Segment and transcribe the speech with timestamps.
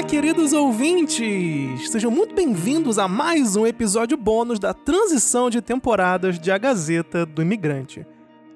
[0.00, 1.90] Olá, queridos ouvintes!
[1.90, 7.26] Sejam muito bem-vindos a mais um episódio bônus da transição de temporadas de A Gazeta
[7.26, 8.06] do Imigrante.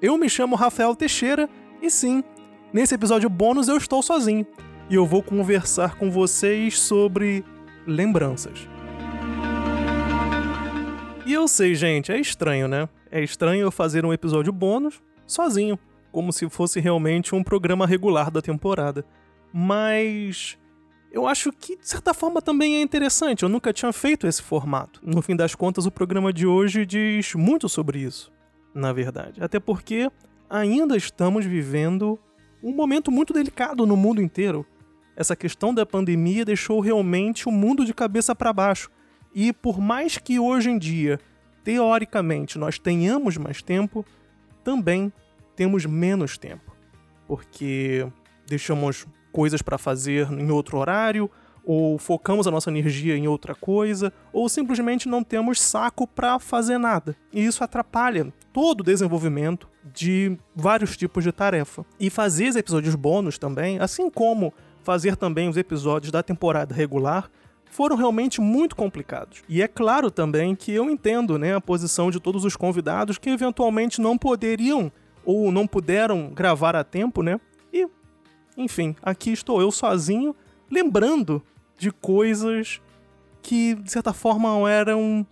[0.01, 1.47] Eu me chamo Rafael Teixeira
[1.79, 2.23] e sim,
[2.73, 4.43] nesse episódio bônus eu estou sozinho
[4.89, 7.45] e eu vou conversar com vocês sobre
[7.85, 8.67] lembranças.
[11.27, 12.89] E eu sei, gente, é estranho, né?
[13.11, 15.77] É estranho eu fazer um episódio bônus sozinho,
[16.11, 19.05] como se fosse realmente um programa regular da temporada.
[19.53, 20.57] Mas
[21.15, 23.43] eu acho que de certa forma também é interessante.
[23.43, 24.99] Eu nunca tinha feito esse formato.
[25.01, 28.29] No fim das contas, o programa de hoje diz muito sobre isso,
[28.73, 29.41] na verdade.
[29.41, 30.11] Até porque
[30.49, 32.19] ainda estamos vivendo
[32.61, 34.65] um momento muito delicado no mundo inteiro.
[35.15, 38.91] Essa questão da pandemia deixou realmente o mundo de cabeça para baixo.
[39.33, 41.17] E por mais que hoje em dia,
[41.63, 44.05] teoricamente, nós tenhamos mais tempo,
[44.65, 45.13] também
[45.55, 46.75] temos menos tempo.
[47.25, 48.05] Porque
[48.45, 51.29] deixamos coisas para fazer em outro horário,
[51.65, 56.77] ou focamos a nossa energia em outra coisa, ou simplesmente não temos saco para fazer
[56.77, 57.17] nada.
[57.33, 61.85] E isso atrapalha todo o desenvolvimento de vários tipos de tarefa.
[61.99, 67.29] E fazer os episódios bônus também, assim como fazer também os episódios da temporada regular,
[67.69, 69.43] foram realmente muito complicados.
[69.49, 73.29] E é claro também que eu entendo né, a posição de todos os convidados que
[73.29, 74.89] eventualmente não poderiam
[75.25, 77.37] ou não puderam gravar a tempo, né?
[78.57, 80.35] Enfim, aqui estou eu sozinho,
[80.69, 81.43] lembrando
[81.77, 82.81] de coisas
[83.41, 85.25] que, de certa forma, eram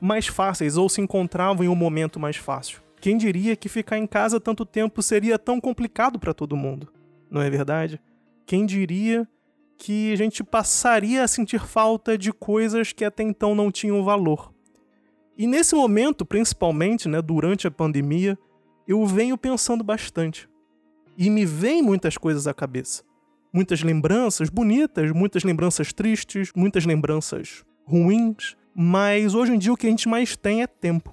[0.00, 2.80] mais fáceis ou se encontravam em um momento mais fácil.
[3.00, 6.92] Quem diria que ficar em casa tanto tempo seria tão complicado para todo mundo?
[7.30, 8.00] Não é verdade?
[8.46, 9.26] Quem diria
[9.76, 14.52] que a gente passaria a sentir falta de coisas que até então não tinham valor?
[15.36, 18.36] E nesse momento, principalmente, né, durante a pandemia,
[18.86, 20.48] eu venho pensando bastante
[21.18, 23.02] e me vêm muitas coisas à cabeça.
[23.52, 29.88] Muitas lembranças bonitas, muitas lembranças tristes, muitas lembranças ruins, mas hoje em dia o que
[29.88, 31.12] a gente mais tem é tempo.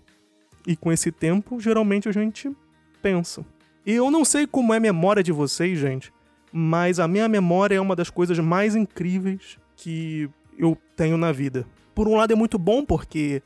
[0.68, 2.56] E com esse tempo, geralmente a gente
[3.02, 3.44] pensa.
[3.84, 6.14] E eu não sei como é a memória de vocês, gente,
[6.52, 11.66] mas a minha memória é uma das coisas mais incríveis que eu tenho na vida.
[11.96, 13.42] Por um lado é muito bom porque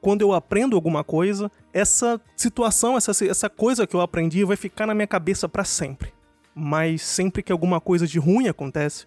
[0.00, 4.86] quando eu aprendo alguma coisa, essa situação, essa, essa coisa que eu aprendi vai ficar
[4.86, 6.12] na minha cabeça para sempre.
[6.54, 9.06] Mas sempre que alguma coisa de ruim acontece,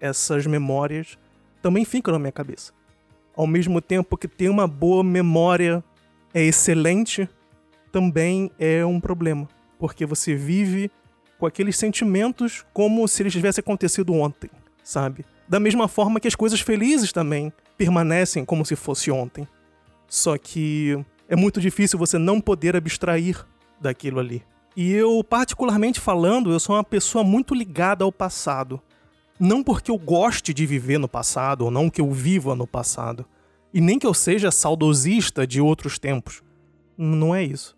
[0.00, 1.18] essas memórias
[1.62, 2.72] também ficam na minha cabeça.
[3.34, 5.82] Ao mesmo tempo que ter uma boa memória
[6.32, 7.28] é excelente,
[7.90, 9.48] também é um problema.
[9.78, 10.90] Porque você vive
[11.38, 14.50] com aqueles sentimentos como se eles tivessem acontecido ontem,
[14.82, 15.24] sabe?
[15.48, 19.46] Da mesma forma que as coisas felizes também permanecem como se fosse ontem.
[20.14, 20.96] Só que
[21.28, 23.44] é muito difícil você não poder abstrair
[23.80, 24.44] daquilo ali.
[24.76, 28.80] E eu, particularmente falando, eu sou uma pessoa muito ligada ao passado.
[29.40, 33.26] Não porque eu goste de viver no passado, ou não que eu viva no passado.
[33.72, 36.44] E nem que eu seja saudosista de outros tempos.
[36.96, 37.76] Não é isso.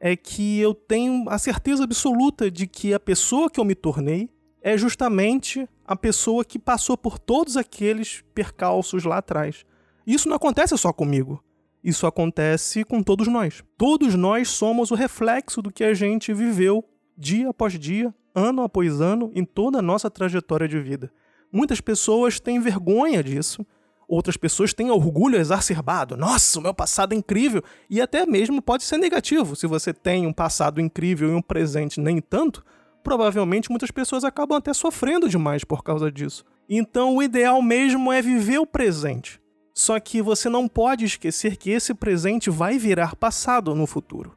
[0.00, 4.28] É que eu tenho a certeza absoluta de que a pessoa que eu me tornei
[4.60, 9.64] é justamente a pessoa que passou por todos aqueles percalços lá atrás.
[10.04, 11.40] Isso não acontece só comigo.
[11.82, 13.64] Isso acontece com todos nós.
[13.76, 16.84] Todos nós somos o reflexo do que a gente viveu
[17.16, 21.10] dia após dia, ano após ano, em toda a nossa trajetória de vida.
[21.52, 23.66] Muitas pessoas têm vergonha disso,
[24.06, 26.16] outras pessoas têm orgulho exacerbado.
[26.16, 27.62] Nossa, o meu passado é incrível!
[27.88, 29.56] E até mesmo pode ser negativo.
[29.56, 32.64] Se você tem um passado incrível e um presente nem tanto,
[33.02, 36.44] provavelmente muitas pessoas acabam até sofrendo demais por causa disso.
[36.68, 39.39] Então, o ideal mesmo é viver o presente.
[39.74, 44.36] Só que você não pode esquecer que esse presente vai virar passado no futuro.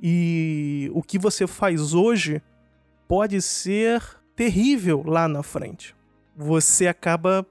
[0.00, 2.42] E o que você faz hoje
[3.06, 4.02] pode ser
[4.34, 5.94] terrível lá na frente.
[6.36, 7.46] Você acaba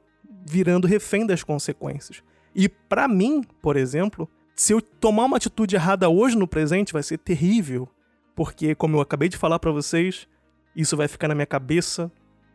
[0.45, 2.23] virando refém das consequências.
[2.53, 7.03] E para mim, por exemplo, se eu tomar uma atitude errada hoje no presente vai
[7.03, 7.87] ser terrível,
[8.35, 10.27] porque como eu acabei de falar para vocês,
[10.75, 12.11] isso vai ficar na minha cabeça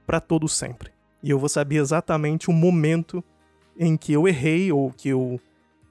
[0.06, 0.90] para todo sempre.
[1.22, 3.24] E eu vou saber exatamente o momento
[3.78, 5.40] em que eu errei ou que eu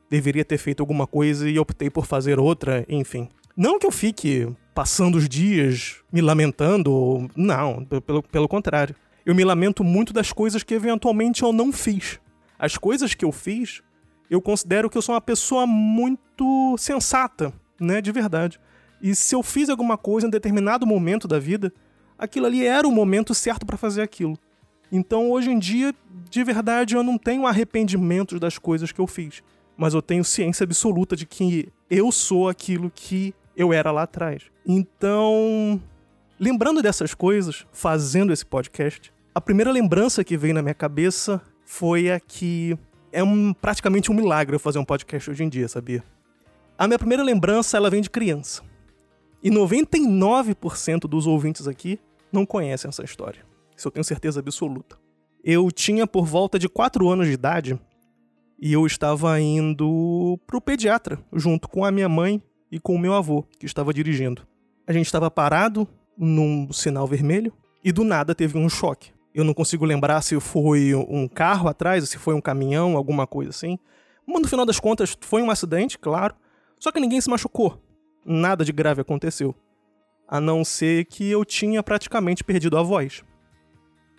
[0.09, 3.29] deveria ter feito alguma coisa e optei por fazer outra, enfim.
[3.55, 8.95] Não que eu fique passando os dias me lamentando, não, pelo, pelo contrário.
[9.25, 12.19] Eu me lamento muito das coisas que eventualmente eu não fiz.
[12.59, 13.81] As coisas que eu fiz,
[14.29, 18.59] eu considero que eu sou uma pessoa muito sensata, né, de verdade.
[19.01, 21.73] E se eu fiz alguma coisa em determinado momento da vida,
[22.17, 24.37] aquilo ali era o momento certo para fazer aquilo.
[24.91, 25.93] Então, hoje em dia,
[26.29, 29.41] de verdade, eu não tenho arrependimentos das coisas que eu fiz.
[29.77, 34.43] Mas eu tenho ciência absoluta de que eu sou aquilo que eu era lá atrás.
[34.65, 35.81] Então,
[36.39, 42.09] lembrando dessas coisas, fazendo esse podcast, A primeira lembrança que veio na minha cabeça foi
[42.09, 42.77] a que
[43.11, 46.01] é um, praticamente um milagre eu fazer um podcast hoje em dia, sabia?
[46.77, 48.61] A minha primeira lembrança, ela vem de criança.
[49.43, 51.99] E 99% dos ouvintes aqui
[52.31, 53.41] não conhecem essa história.
[53.75, 54.97] Isso eu tenho certeza absoluta.
[55.43, 57.79] Eu tinha por volta de 4 anos de idade
[58.59, 62.41] e eu estava indo pro pediatra junto com a minha mãe
[62.71, 64.47] e com o meu avô, que estava dirigindo.
[64.87, 65.87] A gente estava parado
[66.17, 69.11] num sinal vermelho e do nada teve um choque.
[69.33, 73.49] Eu não consigo lembrar se foi um carro atrás, se foi um caminhão, alguma coisa
[73.49, 73.77] assim.
[74.25, 76.33] Mas no final das contas foi um acidente, claro.
[76.79, 77.81] Só que ninguém se machucou.
[78.25, 79.53] Nada de grave aconteceu.
[80.27, 83.23] A não ser que eu tinha praticamente perdido a voz.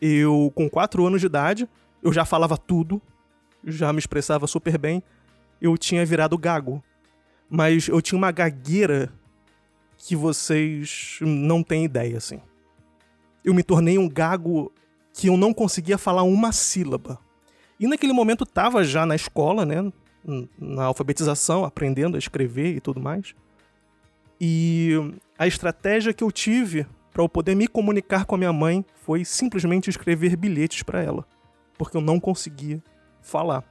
[0.01, 1.69] Eu, com 4 anos de idade,
[2.03, 3.01] eu já falava tudo,
[3.65, 5.03] já me expressava super bem,
[5.61, 6.83] eu tinha virado gago.
[7.49, 9.13] Mas eu tinha uma gagueira
[9.97, 12.41] que vocês não têm ideia, assim.
[13.45, 14.73] Eu me tornei um gago
[15.15, 17.19] que eu não conseguia falar uma sílaba.
[17.79, 19.93] E naquele momento tava já na escola, né?
[20.59, 23.35] Na alfabetização, aprendendo a escrever e tudo mais.
[24.41, 24.93] E
[25.39, 29.25] a estratégia que eu tive para eu poder me comunicar com a minha mãe foi
[29.25, 31.25] simplesmente escrever bilhetes para ela,
[31.79, 32.83] porque eu não conseguia
[33.23, 33.65] falar.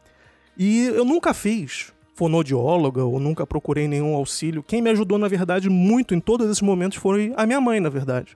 [0.57, 4.63] E eu nunca fiz fonodióloga ou nunca procurei nenhum auxílio.
[4.63, 7.88] Quem me ajudou, na verdade, muito em todos esses momentos foi a minha mãe, na
[7.88, 8.36] verdade,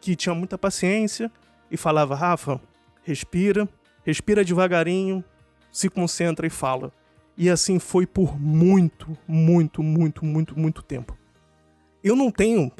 [0.00, 1.30] que tinha muita paciência
[1.70, 2.58] e falava: Rafa,
[3.02, 3.68] respira,
[4.02, 5.22] respira devagarinho,
[5.70, 6.90] se concentra e fala.
[7.36, 11.18] E assim foi por muito, muito, muito, muito, muito tempo.
[12.02, 12.72] Eu não tenho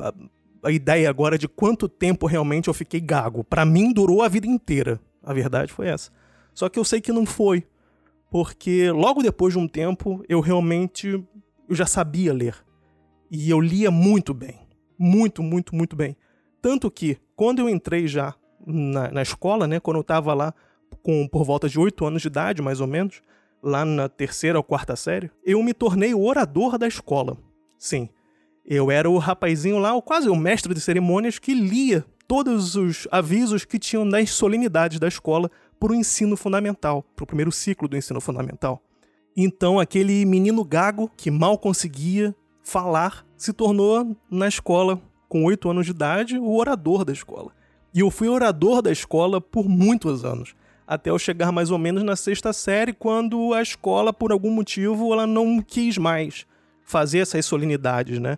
[0.63, 3.45] a ideia agora de quanto tempo realmente eu fiquei gago.
[3.45, 5.01] Para mim durou a vida inteira.
[5.23, 6.11] A verdade foi essa.
[6.55, 7.67] Só que eu sei que não foi,
[8.31, 11.09] porque logo depois de um tempo eu realmente
[11.69, 12.57] eu já sabia ler.
[13.31, 14.59] E eu lia muito bem.
[14.99, 16.17] Muito, muito, muito bem.
[16.61, 18.35] Tanto que quando eu entrei já
[18.67, 20.53] na, na escola, né, quando eu estava lá
[21.03, 23.23] com por volta de 8 anos de idade, mais ou menos,
[23.63, 27.37] lá na terceira ou quarta série, eu me tornei o orador da escola.
[27.79, 28.09] Sim,
[28.71, 33.65] eu era o rapazinho lá, quase o mestre de cerimônias, que lia todos os avisos
[33.65, 35.51] que tinham nas solenidades da escola
[35.81, 38.83] para o ensino fundamental, para o primeiro ciclo do ensino fundamental.
[39.35, 45.01] Então, aquele menino gago que mal conseguia falar se tornou, na escola,
[45.31, 47.53] com oito anos de idade, o orador da escola.
[47.95, 50.55] E eu fui orador da escola por muitos anos,
[50.87, 55.11] até eu chegar mais ou menos na sexta série, quando a escola, por algum motivo,
[55.15, 56.47] ela não quis mais
[56.83, 58.37] fazer essas solenidades, né?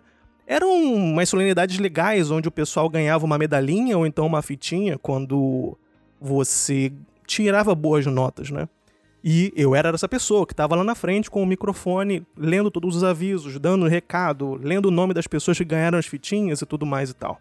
[0.51, 5.77] Eram umas solenidades legais onde o pessoal ganhava uma medalhinha ou então uma fitinha quando
[6.19, 6.91] você
[7.25, 8.67] tirava boas notas, né?
[9.23, 12.97] E eu era essa pessoa que estava lá na frente com o microfone, lendo todos
[12.97, 16.85] os avisos, dando recado, lendo o nome das pessoas que ganharam as fitinhas e tudo
[16.85, 17.39] mais e tal.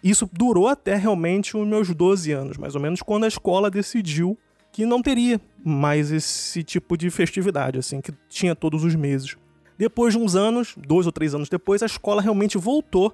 [0.00, 4.38] Isso durou até realmente os meus 12 anos, mais ou menos, quando a escola decidiu
[4.70, 9.36] que não teria mais esse tipo de festividade, assim, que tinha todos os meses.
[9.82, 13.12] Depois de uns anos, dois ou três anos depois, a escola realmente voltou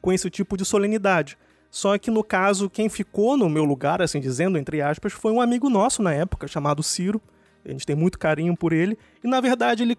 [0.00, 1.36] com esse tipo de solenidade.
[1.72, 5.40] Só que no caso, quem ficou no meu lugar, assim dizendo, entre aspas, foi um
[5.40, 7.20] amigo nosso na época, chamado Ciro.
[7.64, 8.96] A gente tem muito carinho por ele.
[9.24, 9.98] E na verdade ele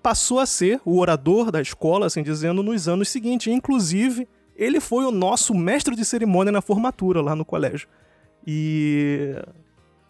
[0.00, 3.52] passou a ser o orador da escola, assim dizendo, nos anos seguintes.
[3.52, 7.88] Inclusive, ele foi o nosso mestre de cerimônia na formatura lá no colégio.
[8.46, 9.34] E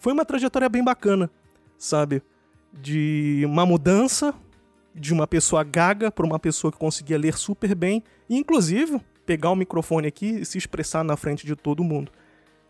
[0.00, 1.30] foi uma trajetória bem bacana,
[1.78, 2.22] sabe?
[2.74, 4.34] De uma mudança
[4.98, 9.50] de uma pessoa gaga para uma pessoa que conseguia ler super bem e, inclusive, pegar
[9.50, 12.10] o microfone aqui e se expressar na frente de todo mundo.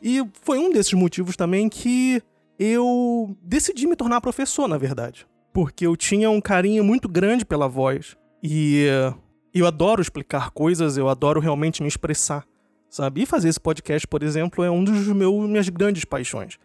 [0.03, 2.23] E foi um desses motivos também que
[2.59, 5.27] eu decidi me tornar professor, na verdade.
[5.53, 8.17] Porque eu tinha um carinho muito grande pela voz.
[8.43, 8.87] E
[9.55, 12.45] eu adoro explicar coisas, eu adoro realmente me expressar,
[12.91, 13.23] sabe?
[13.23, 16.59] E fazer esse podcast, por exemplo, é um dos meus minhas grandes paixões.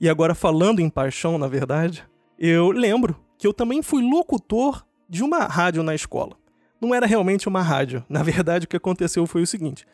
[0.00, 2.04] E agora falando em paixão, na verdade,
[2.38, 6.36] eu lembro que eu também fui locutor de uma rádio na escola.
[6.80, 8.04] Não era realmente uma rádio.
[8.08, 9.86] Na verdade, o que aconteceu foi o seguinte: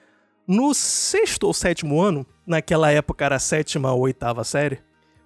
[0.47, 4.81] no sexto ou sétimo ano, naquela época era a sétima ou oitava série,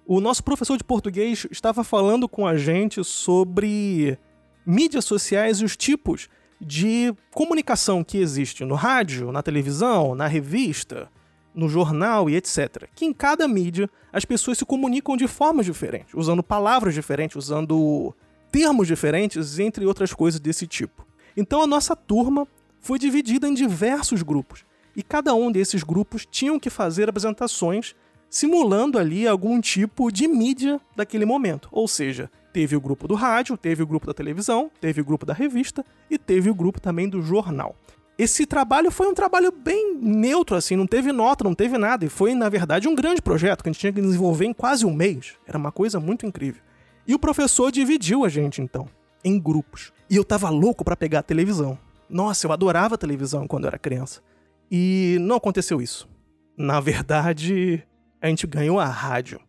[0.05, 4.17] o nosso professor de português estava falando com a gente sobre
[4.65, 6.29] mídias sociais e os tipos
[6.61, 11.09] de comunicação que existe no rádio, na televisão, na revista,
[11.53, 12.87] no jornal e etc.
[12.95, 18.15] Que em cada mídia as pessoas se comunicam de formas diferentes, usando palavras diferentes, usando
[18.51, 21.05] termos diferentes, entre outras coisas desse tipo.
[21.35, 22.47] Então a nossa turma
[22.79, 27.95] foi dividida em diversos grupos, e cada um desses grupos tinham que fazer apresentações
[28.29, 31.69] simulando ali algum tipo de mídia daquele momento.
[31.71, 35.25] Ou seja, teve o grupo do rádio, teve o grupo da televisão, teve o grupo
[35.25, 37.75] da revista e teve o grupo também do jornal.
[38.17, 42.03] esse trabalho foi um trabalho bem neutro, assim, não teve nota, não teve nada.
[42.03, 44.85] E foi, na verdade, um grande projeto que a gente tinha que desenvolver em quase
[44.85, 45.35] um mês.
[45.45, 46.61] Era uma coisa muito incrível.
[47.07, 48.87] E o professor dividiu a gente, então,
[49.23, 49.93] em grupos.
[50.09, 51.79] E eu tava louco para pegar a televisão.
[52.09, 54.21] Nossa, eu adorava a televisão quando eu era criança.
[54.69, 56.09] E não aconteceu isso.
[56.57, 57.83] Na verdade,
[58.21, 59.39] a gente ganhou a rádio.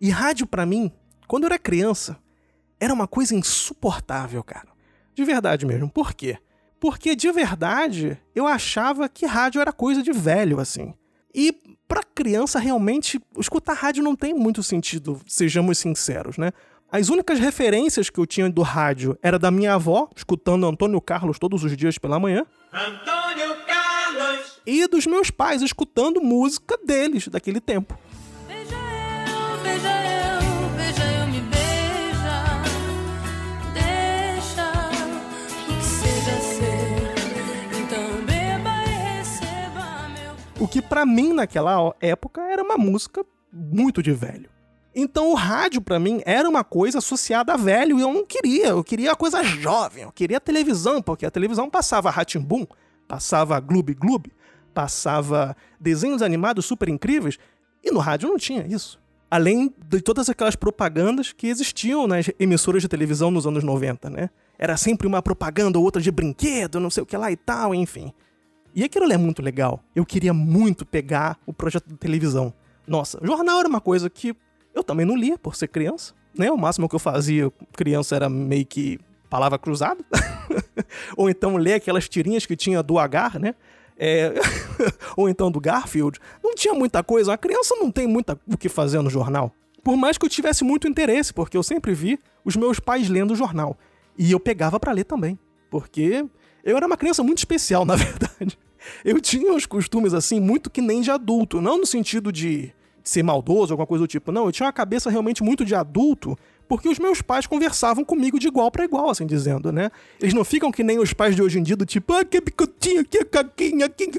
[0.00, 0.90] E rádio, para mim,
[1.28, 2.18] quando eu era criança,
[2.80, 4.68] era uma coisa insuportável, cara.
[5.14, 5.88] De verdade mesmo.
[5.88, 6.38] Por quê?
[6.78, 10.94] Porque de verdade eu achava que rádio era coisa de velho, assim.
[11.34, 11.52] E
[11.88, 16.52] pra criança, realmente, escutar rádio não tem muito sentido, sejamos sinceros, né?
[16.90, 21.36] As únicas referências que eu tinha do rádio era da minha avó, escutando Antônio Carlos
[21.36, 22.46] todos os dias pela manhã.
[22.72, 24.60] Antônio Carlos!
[24.64, 27.98] E dos meus pais, escutando música deles, daquele tempo.
[40.58, 44.55] O que para mim naquela época era uma música muito de velho.
[44.98, 48.68] Então o rádio para mim era uma coisa associada a velho e eu não queria,
[48.68, 52.66] eu queria a coisa jovem, eu queria a televisão, porque a televisão passava Ratimbum,
[53.06, 54.32] passava Gloob Gloob,
[54.72, 57.38] passava desenhos animados super incríveis
[57.84, 58.98] e no rádio não tinha isso.
[59.30, 64.30] Além de todas aquelas propagandas que existiam nas emissoras de televisão nos anos 90, né?
[64.58, 67.74] Era sempre uma propaganda ou outra de brinquedo, não sei o que lá e tal,
[67.74, 68.14] enfim.
[68.74, 69.82] E aquilo é muito legal.
[69.94, 72.54] Eu queria muito pegar o projeto de televisão.
[72.86, 74.34] Nossa, jornal era uma coisa que
[74.86, 76.50] também não lia por ser criança, né?
[76.50, 80.04] O máximo que eu fazia criança era meio que palavra cruzada.
[81.16, 83.54] Ou então ler aquelas tirinhas que tinha do Agar, né?
[83.98, 84.34] É...
[85.16, 86.18] Ou então do Garfield.
[86.42, 87.32] Não tinha muita coisa.
[87.32, 89.52] A criança não tem muito o que fazer no jornal.
[89.82, 93.32] Por mais que eu tivesse muito interesse, porque eu sempre vi os meus pais lendo
[93.32, 93.76] o jornal.
[94.18, 95.38] E eu pegava para ler também.
[95.70, 96.24] Porque
[96.64, 98.58] eu era uma criança muito especial, na verdade
[99.04, 101.60] eu tinha uns costumes assim, muito que nem de adulto.
[101.60, 102.72] Não no sentido de
[103.08, 104.32] ser maldoso, alguma coisa do tipo.
[104.32, 106.36] Não, eu tinha uma cabeça realmente muito de adulto,
[106.68, 109.90] porque os meus pais conversavam comigo de igual para igual, assim dizendo, né?
[110.20, 112.40] Eles não ficam que nem os pais de hoje em dia, do tipo, ah, que
[112.40, 114.10] picotinho, que caquinha, que...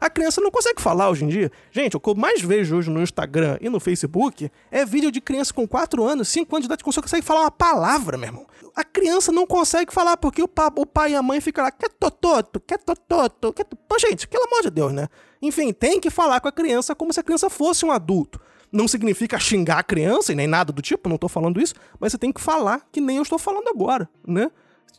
[0.00, 1.50] A criança não consegue falar hoje em dia.
[1.70, 5.20] Gente, o que eu mais vejo hoje no Instagram e no Facebook é vídeo de
[5.20, 8.46] criança com 4 anos, 5 anos de idade, que consegue falar uma palavra, meu irmão.
[8.74, 11.70] A criança não consegue falar porque o, pa, o pai e a mãe ficam lá,
[11.70, 13.64] quer tototo, quer tototo, quer...
[13.64, 15.08] Pô, gente, pelo amor de Deus, né?
[15.40, 18.40] Enfim, tem que falar com a criança como se a criança fosse um adulto.
[18.76, 22.12] Não significa xingar a criança e nem nada do tipo, não tô falando isso, mas
[22.12, 24.50] você tem que falar que nem eu estou falando agora, né?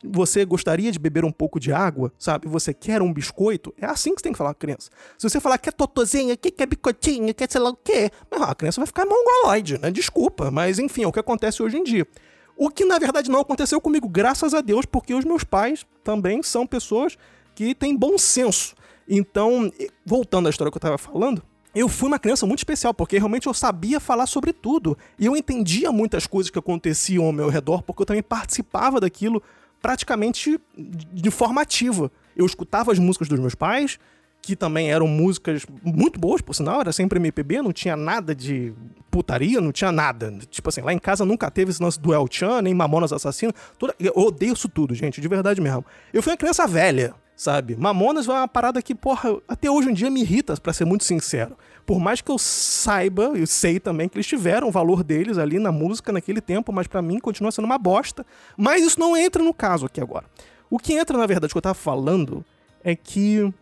[0.03, 2.47] Você gostaria de beber um pouco de água, sabe?
[2.47, 3.71] Você quer um biscoito?
[3.79, 4.89] É assim que você tem que falar com a criança.
[5.15, 8.09] Se você falar que é totozinha, que é bicotinho, que é sei lá o quê,
[8.31, 9.91] a criança vai ficar mongoloide, né?
[9.91, 12.07] Desculpa, mas enfim, é o que acontece hoje em dia.
[12.55, 16.41] O que na verdade não aconteceu comigo, graças a Deus, porque os meus pais também
[16.41, 17.15] são pessoas
[17.53, 18.75] que têm bom senso.
[19.07, 19.71] Então,
[20.03, 21.43] voltando à história que eu estava falando,
[21.79, 24.97] eu fui uma criança muito especial, porque realmente eu sabia falar sobre tudo.
[25.19, 29.41] E eu entendia muitas coisas que aconteciam ao meu redor, porque eu também participava daquilo
[29.81, 32.11] praticamente de forma ativa.
[32.35, 33.99] Eu escutava as músicas dos meus pais,
[34.41, 38.73] que também eram músicas muito boas, por sinal, era sempre MPB, não tinha nada de
[39.11, 40.31] putaria, não tinha nada.
[40.49, 43.53] Tipo assim, lá em casa nunca teve esse lance do El Chan, nem Mamonas Assassino.
[43.77, 43.93] Toda...
[43.99, 45.85] Eu odeio isso tudo, gente, de verdade mesmo.
[46.13, 47.75] Eu fui uma criança velha sabe?
[47.75, 51.03] Mamonas é uma parada que, porra, até hoje em dia me irrita, para ser muito
[51.03, 51.55] sincero.
[51.87, 55.57] Por mais que eu saiba, eu sei também que eles tiveram o valor deles ali
[55.57, 58.25] na música naquele tempo, mas para mim continua sendo uma bosta.
[58.57, 60.25] Mas isso não entra no caso aqui agora.
[60.69, 62.43] O que entra, na verdade, que eu tava falando
[62.83, 63.53] é que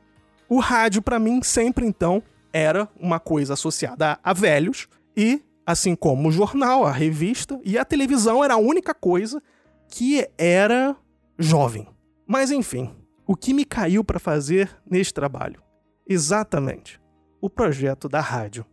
[0.50, 6.30] o rádio, para mim, sempre então era uma coisa associada a, velhos e, assim como
[6.30, 9.40] o jornal, a revista e a televisão era a única coisa
[9.88, 10.96] que era
[11.38, 11.88] jovem.
[12.26, 12.90] Mas enfim,
[13.28, 15.62] o que me caiu para fazer neste trabalho?
[16.08, 17.00] Exatamente,
[17.46, 18.66] o projeto da rádio.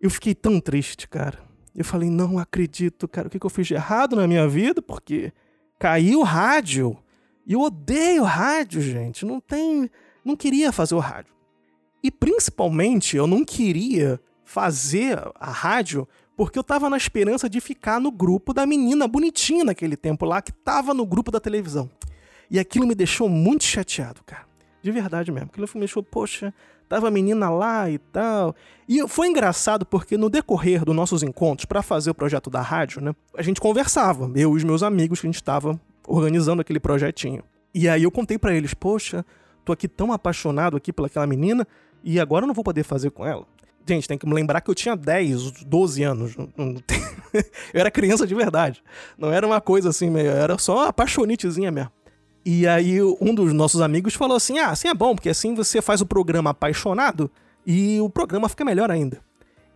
[0.00, 1.38] Eu fiquei tão triste, cara.
[1.74, 4.80] Eu falei, não acredito, cara, o que eu fiz de errado na minha vida?
[4.80, 5.32] Porque
[5.78, 6.96] caiu o rádio.
[7.46, 9.26] E eu odeio rádio, gente.
[9.26, 9.90] Não tem.
[10.24, 11.34] Não queria fazer o rádio.
[12.02, 18.00] E principalmente, eu não queria fazer a rádio porque eu tava na esperança de ficar
[18.00, 21.90] no grupo da menina bonitinha naquele tempo lá, que tava no grupo da televisão.
[22.50, 24.46] E aquilo me deixou muito chateado, cara.
[24.82, 25.48] De verdade mesmo.
[25.50, 26.54] Aquilo me deixou, poxa,
[26.88, 28.54] tava a menina lá e tal.
[28.88, 33.00] E foi engraçado porque no decorrer dos nossos encontros para fazer o projeto da rádio,
[33.00, 36.80] né, a gente conversava, eu e os meus amigos que a gente estava organizando aquele
[36.80, 37.42] projetinho.
[37.74, 39.24] E aí eu contei para eles, poxa,
[39.64, 41.66] tô aqui tão apaixonado aqui pelaquela menina
[42.02, 43.44] e agora eu não vou poder fazer com ela.
[43.88, 46.36] Gente, tem que me lembrar que eu tinha 10, 12 anos.
[47.32, 48.82] eu era criança de verdade.
[49.16, 51.90] Não era uma coisa assim, meio, era só uma apaixonitezinha mesmo.
[52.48, 55.82] E aí um dos nossos amigos falou assim: ah, assim é bom, porque assim você
[55.82, 57.28] faz o programa apaixonado
[57.66, 59.20] e o programa fica melhor ainda.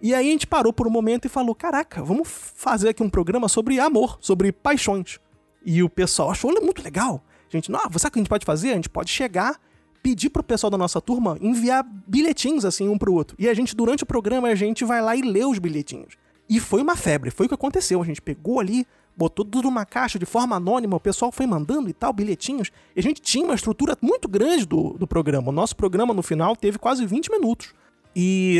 [0.00, 3.10] E aí a gente parou por um momento e falou: caraca, vamos fazer aqui um
[3.10, 5.18] programa sobre amor, sobre paixões.
[5.66, 7.24] E o pessoal achou muito legal.
[7.52, 8.70] A gente, não, sabe o que a gente pode fazer?
[8.70, 9.60] A gente pode chegar,
[10.00, 13.36] pedir pro pessoal da nossa turma enviar bilhetinhos assim um pro outro.
[13.36, 16.14] E a gente, durante o programa, a gente vai lá e lê os bilhetinhos.
[16.48, 18.00] E foi uma febre, foi o que aconteceu.
[18.00, 18.86] A gente pegou ali,
[19.20, 22.72] botou tudo numa caixa de forma anônima, o pessoal foi mandando e tal, bilhetinhos.
[22.96, 25.50] E a gente tinha uma estrutura muito grande do, do programa.
[25.50, 27.74] O nosso programa, no final, teve quase 20 minutos.
[28.16, 28.58] E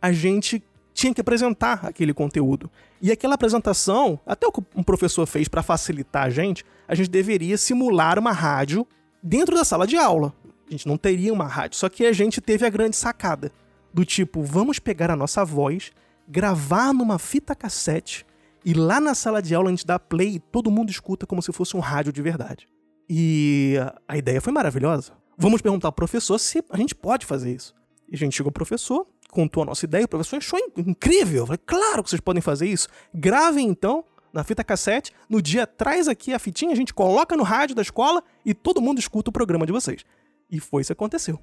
[0.00, 2.70] a gente tinha que apresentar aquele conteúdo.
[3.02, 7.10] E aquela apresentação, até o que um professor fez para facilitar a gente, a gente
[7.10, 8.86] deveria simular uma rádio
[9.22, 10.32] dentro da sala de aula.
[10.66, 13.52] A gente não teria uma rádio, só que a gente teve a grande sacada
[13.92, 15.92] do tipo, vamos pegar a nossa voz,
[16.26, 18.24] gravar numa fita cassete
[18.64, 21.42] e lá na sala de aula a gente dá play e todo mundo escuta como
[21.42, 22.66] se fosse um rádio de verdade.
[23.08, 23.76] E
[24.06, 25.12] a ideia foi maravilhosa.
[25.36, 27.74] Vamos perguntar ao professor se a gente pode fazer isso.
[28.08, 31.42] E a gente chegou ao professor, contou a nossa ideia, o professor achou incrível.
[31.42, 32.88] Eu falei, claro que vocês podem fazer isso.
[33.12, 37.42] Gravem então na fita cassete, no dia traz aqui a fitinha, a gente coloca no
[37.42, 40.04] rádio da escola e todo mundo escuta o programa de vocês.
[40.50, 41.38] E foi isso que aconteceu.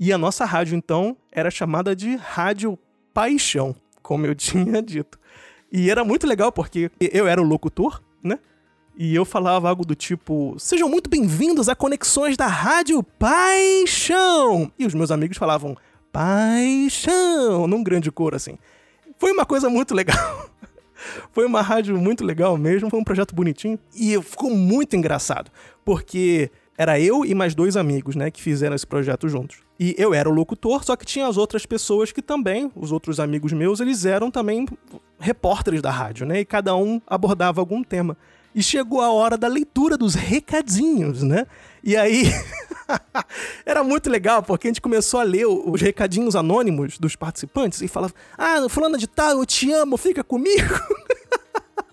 [0.00, 2.78] E a nossa rádio então era chamada de Rádio
[3.12, 5.18] Paixão, como eu tinha dito.
[5.70, 8.38] E era muito legal porque eu era o locutor, né?
[8.96, 14.72] E eu falava algo do tipo: Sejam muito bem-vindos a Conexões da Rádio Paixão!
[14.78, 15.76] E os meus amigos falavam:
[16.12, 18.56] paixão, num grande coro assim.
[19.18, 20.48] Foi uma coisa muito legal.
[21.30, 25.50] foi uma rádio muito legal mesmo, foi um projeto bonitinho e ficou muito engraçado,
[25.84, 29.58] porque era eu e mais dois amigos, né, que fizeram esse projeto juntos.
[29.78, 33.20] E eu era o locutor, só que tinha as outras pessoas que também, os outros
[33.20, 34.66] amigos meus, eles eram também
[35.18, 36.40] repórteres da rádio, né?
[36.40, 38.16] E cada um abordava algum tema.
[38.54, 41.46] E chegou a hora da leitura dos recadinhos, né?
[41.84, 42.24] E aí
[43.66, 47.88] era muito legal, porque a gente começou a ler os recadinhos anônimos dos participantes e
[47.88, 50.74] falava: Ah, fulano de tal, eu te amo, fica comigo.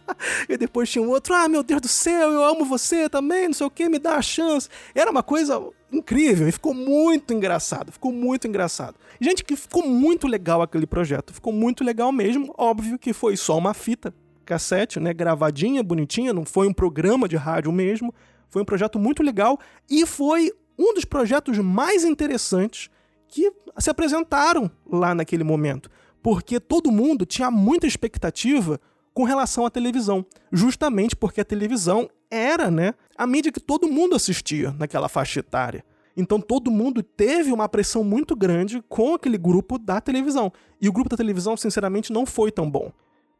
[0.50, 3.54] e depois tinha um outro, ah, meu Deus do céu, eu amo você também, não
[3.54, 4.70] sei o que, me dá a chance.
[4.94, 5.62] Era uma coisa
[5.92, 8.96] incrível e ficou muito engraçado, ficou muito engraçado.
[9.20, 12.54] Gente, que ficou muito legal aquele projeto, ficou muito legal mesmo.
[12.58, 14.14] Óbvio que foi só uma fita
[14.46, 18.14] cassete, né, gravadinha, bonitinha, não foi um programa de rádio mesmo,
[18.50, 19.58] foi um projeto muito legal
[19.90, 22.90] e foi um dos projetos mais interessantes
[23.28, 25.90] que se apresentaram lá naquele momento,
[26.22, 28.80] porque todo mundo tinha muita expectativa
[29.14, 34.16] com relação à televisão, justamente porque a televisão era, né, a mídia que todo mundo
[34.16, 35.84] assistia naquela faixa etária.
[36.16, 40.52] Então todo mundo teve uma pressão muito grande com aquele grupo da televisão.
[40.80, 42.92] E o grupo da televisão, sinceramente, não foi tão bom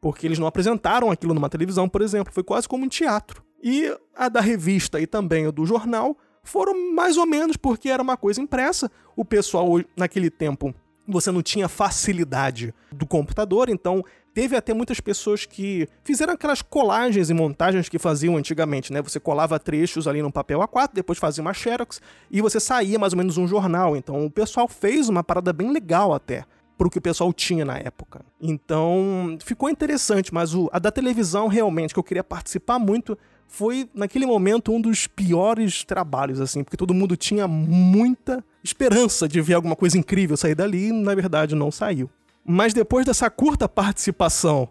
[0.04, 3.42] porque eles não apresentaram aquilo numa televisão, por exemplo, foi quase como um teatro.
[3.64, 8.04] E a da revista e também o do jornal foram mais ou menos porque era
[8.04, 8.92] uma coisa impressa.
[9.16, 10.76] O pessoal naquele tempo
[11.08, 14.04] você não tinha facilidade do computador, então
[14.34, 19.02] teve até muitas pessoas que fizeram aquelas colagens e montagens que faziam antigamente, né?
[19.02, 23.14] Você colava trechos ali num papel A4, depois fazia uma xerox e você saía mais
[23.14, 23.96] ou menos um jornal.
[23.96, 26.46] Então o pessoal fez uma parada bem legal até
[26.78, 28.26] pro que o pessoal tinha na época.
[28.42, 33.18] Então, ficou interessante, mas o, a da televisão realmente, que eu queria participar muito,
[33.48, 39.40] foi naquele momento um dos piores trabalhos, assim, porque todo mundo tinha muita esperança de
[39.40, 42.10] ver alguma coisa incrível sair dali e, na verdade, não saiu.
[42.46, 44.68] Mas depois dessa curta participação,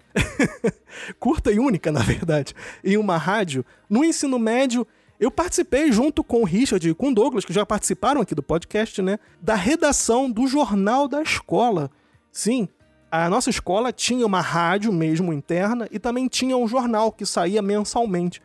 [1.19, 2.55] curta e única, na verdade,
[2.85, 4.87] em uma rádio, no ensino médio,
[5.19, 8.43] eu participei junto com o Richard e com o Douglas, que já participaram aqui do
[8.43, 9.19] podcast, né?
[9.41, 11.91] Da redação do jornal da escola.
[12.31, 12.69] Sim,
[13.11, 17.63] a nossa escola tinha uma rádio mesmo interna e também tinha um jornal que saía
[17.63, 18.43] mensalmente.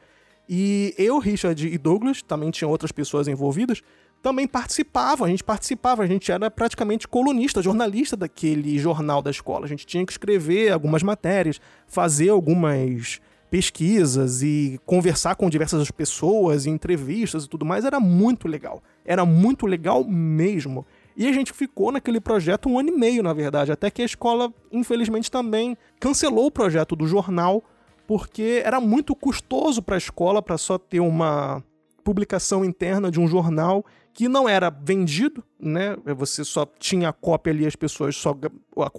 [0.48, 3.82] E eu, Richard e Douglas, também tinham outras pessoas envolvidas,
[4.22, 9.66] também participavam, a gente participava, a gente era praticamente colunista, jornalista daquele jornal da escola.
[9.66, 16.66] A gente tinha que escrever algumas matérias, fazer algumas pesquisas e conversar com diversas pessoas,
[16.66, 18.82] e entrevistas e tudo mais, era muito legal.
[19.06, 20.86] Era muito legal mesmo.
[21.16, 24.06] E a gente ficou naquele projeto um ano e meio, na verdade, até que a
[24.06, 27.64] escola, infelizmente, também cancelou o projeto do jornal,
[28.06, 31.64] porque era muito custoso para a escola para só ter uma
[32.04, 33.84] publicação interna de um jornal
[34.18, 35.96] que não era vendido, né?
[36.16, 38.36] Você só tinha a cópia ali, as pessoas só.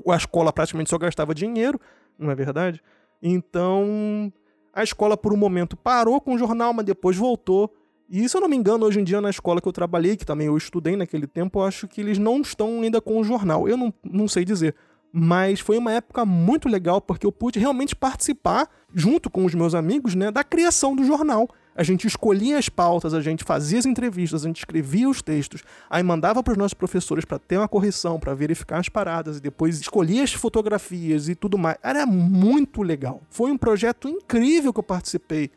[0.06, 1.80] A escola praticamente só gastava dinheiro,
[2.16, 2.80] não é verdade?
[3.20, 4.32] Então,
[4.72, 7.74] a escola por um momento parou com o jornal, mas depois voltou.
[8.08, 10.24] E se eu não me engano, hoje em dia na escola que eu trabalhei, que
[10.24, 13.68] também eu estudei naquele tempo, eu acho que eles não estão ainda com o jornal.
[13.68, 14.76] Eu não, não sei dizer.
[15.12, 19.74] Mas foi uma época muito legal porque eu pude realmente participar, junto com os meus
[19.74, 21.48] amigos, né, da criação do jornal.
[21.78, 25.62] A gente escolhia as pautas, a gente fazia as entrevistas, a gente escrevia os textos,
[25.88, 29.40] aí mandava para os nossos professores para ter uma correção, para verificar as paradas e
[29.40, 31.76] depois escolhia as fotografias e tudo mais.
[31.80, 33.22] Era muito legal.
[33.30, 35.52] Foi um projeto incrível que eu participei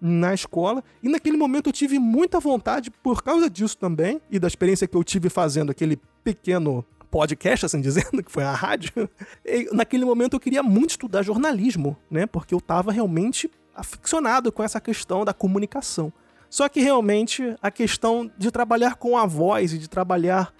[0.00, 4.48] na escola e naquele momento eu tive muita vontade por causa disso também e da
[4.48, 9.10] experiência que eu tive fazendo aquele pequeno podcast, assim dizendo, que foi a rádio,
[9.44, 12.24] e naquele momento eu queria muito estudar jornalismo, né?
[12.26, 16.12] Porque eu estava realmente aficionado com essa questão da comunicação.
[16.48, 20.52] Só que realmente a questão de trabalhar com a voz e de trabalhar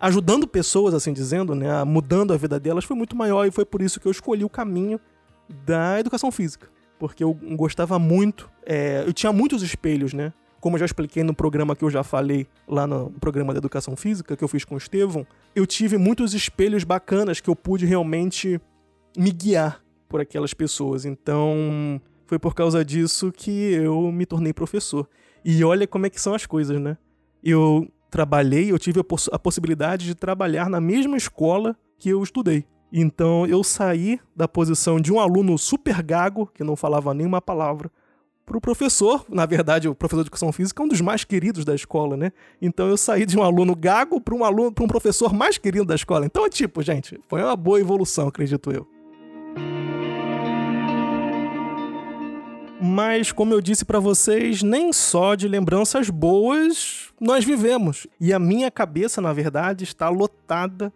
[0.00, 3.82] ajudando pessoas, assim dizendo, né, mudando a vida delas, foi muito maior e foi por
[3.82, 5.00] isso que eu escolhi o caminho
[5.64, 6.68] da educação física.
[6.98, 10.32] Porque eu gostava muito, é, eu tinha muitos espelhos, né?
[10.62, 13.96] como eu já expliquei no programa que eu já falei lá no programa da educação
[13.96, 17.84] física que eu fiz com o Estevão, eu tive muitos espelhos bacanas que eu pude
[17.84, 18.60] realmente
[19.18, 21.04] me guiar por aquelas pessoas.
[21.04, 25.08] Então, foi por causa disso que eu me tornei professor.
[25.44, 26.96] E olha como é que são as coisas, né?
[27.42, 32.22] Eu trabalhei, eu tive a, poss a possibilidade de trabalhar na mesma escola que eu
[32.22, 32.64] estudei.
[32.92, 37.90] Então, eu saí da posição de um aluno super gago, que não falava nenhuma palavra,
[38.44, 41.64] para o professor, na verdade, o professor de educação física é um dos mais queridos
[41.64, 42.32] da escola, né?
[42.60, 45.84] Então eu saí de um aluno gago para um aluno, para um professor mais querido
[45.84, 46.26] da escola.
[46.26, 48.86] Então, tipo, gente, foi uma boa evolução, acredito eu.
[52.94, 58.06] Mas, como eu disse para vocês, nem só de lembranças boas nós vivemos.
[58.20, 60.92] E a minha cabeça, na verdade, está lotada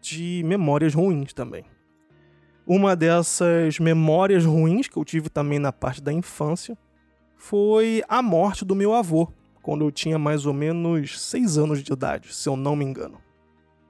[0.00, 1.64] de memórias ruins também.
[2.64, 6.78] Uma dessas memórias ruins que eu tive também na parte da infância
[7.36, 9.26] foi a morte do meu avô,
[9.60, 13.18] quando eu tinha mais ou menos seis anos de idade, se eu não me engano.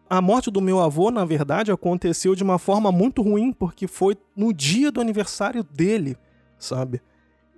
[0.08, 4.16] A morte do meu avô, na verdade, aconteceu de uma forma muito ruim, porque foi
[4.34, 6.16] no dia do aniversário dele,
[6.58, 7.02] sabe?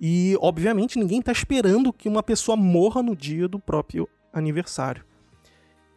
[0.00, 5.04] E, obviamente, ninguém tá esperando que uma pessoa morra no dia do próprio aniversário.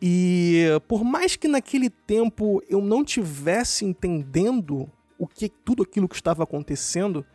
[0.01, 6.15] E por mais que naquele tempo eu não tivesse entendendo o que tudo aquilo que
[6.15, 7.25] estava acontecendo,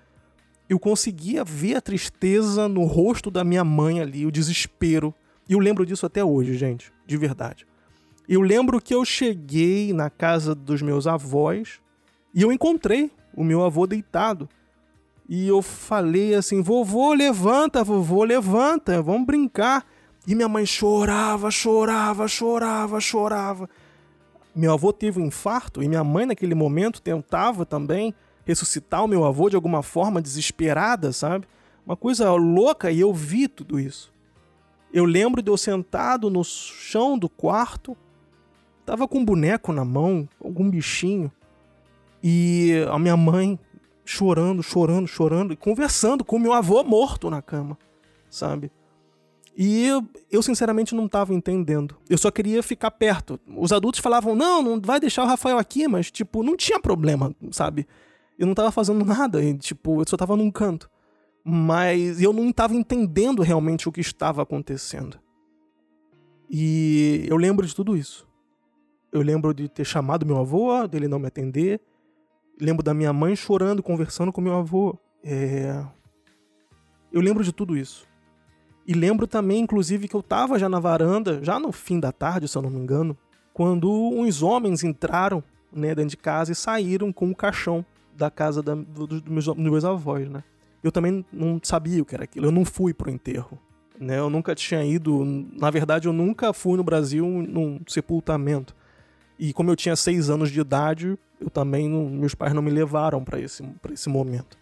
[0.69, 5.15] eu conseguia ver a tristeza no rosto da minha mãe ali, o desespero.
[5.47, 7.67] E eu lembro disso até hoje, gente, de verdade.
[8.27, 11.81] Eu lembro que eu cheguei na casa dos meus avós
[12.35, 14.49] e eu encontrei o meu avô deitado.
[15.29, 19.87] E eu falei assim: vovô, levanta, vovô, levanta, vamos brincar.
[20.27, 23.69] E minha mãe chorava, chorava, chorava, chorava.
[24.55, 29.25] Meu avô teve um infarto e minha mãe, naquele momento, tentava também ressuscitar o meu
[29.25, 31.47] avô de alguma forma desesperada, sabe?
[31.85, 34.13] Uma coisa louca e eu vi tudo isso.
[34.93, 37.97] Eu lembro de eu sentado no chão do quarto,
[38.87, 41.33] tava com um boneco na mão, algum bichinho,
[42.23, 43.59] e a minha mãe
[44.05, 47.79] chorando, chorando, chorando, e conversando com meu avô morto na cama,
[48.29, 48.71] sabe?
[49.57, 51.97] E eu, eu, sinceramente não estava entendendo.
[52.11, 53.39] Eu só queria ficar perto.
[53.57, 57.35] Os adultos falavam: "Não, não vai deixar o Rafael aqui", mas tipo, não tinha problema,
[57.53, 57.87] sabe?
[58.37, 60.91] Eu não estava fazendo nada, e, tipo, eu só estava num canto.
[61.45, 65.21] Mas eu não estava entendendo realmente o que estava acontecendo.
[66.51, 68.27] E eu lembro de tudo isso.
[69.13, 71.81] Eu lembro de ter chamado meu avô, dele não me atender.
[72.61, 74.99] Lembro da minha mãe chorando, conversando com meu avô.
[75.23, 75.85] É...
[77.13, 78.07] Eu lembro de tudo isso.
[78.87, 82.47] E lembro também, inclusive, que eu tava já na varanda, já no fim da tarde,
[82.47, 83.17] se eu não me engano,
[83.53, 87.85] quando uns homens entraram né, dentro de casa e saíram com o caixão
[88.17, 90.45] da casa da, do, meus, dos meus avós, né?
[90.83, 93.59] Eu também não sabia o que era aquilo, eu não fui pro enterro.
[93.99, 94.19] Né?
[94.19, 98.75] Eu nunca tinha ido, na verdade, eu nunca fui no Brasil num sepultamento.
[99.39, 102.71] E como eu tinha seis anos de idade, eu também não, meus pais não me
[102.71, 104.57] levaram para esse, pra esse momento.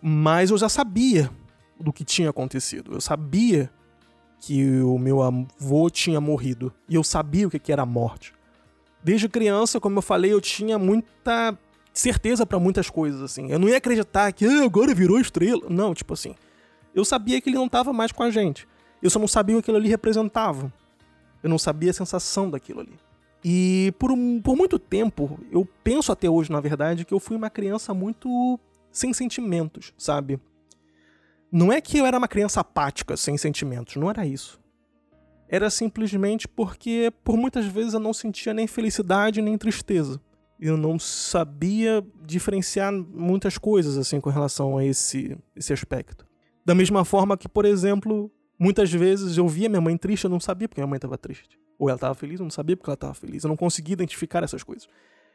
[0.00, 1.30] Mas eu já sabia
[1.78, 2.94] do que tinha acontecido.
[2.94, 3.70] Eu sabia
[4.40, 6.72] que o meu avô tinha morrido.
[6.88, 8.32] E eu sabia o que era a morte.
[9.02, 11.56] Desde criança, como eu falei, eu tinha muita
[11.92, 13.50] certeza para muitas coisas, assim.
[13.50, 15.62] Eu não ia acreditar que ah, agora virou estrela.
[15.68, 16.34] Não, tipo assim.
[16.94, 18.66] Eu sabia que ele não estava mais com a gente.
[19.02, 20.72] Eu só não sabia o que aquilo ali representava.
[21.42, 22.94] Eu não sabia a sensação daquilo ali.
[23.44, 27.36] E por, um, por muito tempo, eu penso até hoje, na verdade, que eu fui
[27.36, 28.58] uma criança muito
[28.90, 30.38] sem sentimentos, sabe?
[31.50, 34.60] Não é que eu era uma criança apática, sem sentimentos, não era isso.
[35.48, 40.20] Era simplesmente porque, por muitas vezes, eu não sentia nem felicidade nem tristeza.
[40.58, 46.24] Eu não sabia diferenciar muitas coisas, assim, com relação a esse, esse aspecto.
[46.64, 50.40] Da mesma forma que, por exemplo, muitas vezes eu via minha mãe triste, eu não
[50.40, 51.58] sabia porque minha mãe estava triste.
[51.82, 53.42] Ou ela estava feliz, eu não sabia porque ela estava feliz.
[53.42, 54.88] Eu não conseguia identificar essas coisas.